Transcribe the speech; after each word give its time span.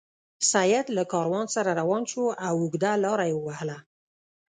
سید 0.51 0.85
له 0.97 1.03
کاروان 1.13 1.45
سره 1.55 1.69
روان 1.79 2.03
شو 2.11 2.23
او 2.47 2.55
اوږده 2.61 2.91
لار 3.03 3.19
یې 3.27 3.33
ووهله. 3.35 3.77